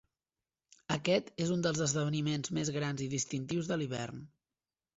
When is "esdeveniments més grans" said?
1.87-3.07